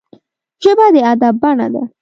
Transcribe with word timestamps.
ژبه 0.63 0.85
د 0.93 0.97
ادب 1.11 1.33
بڼه 1.41 1.67
ده 1.73 1.83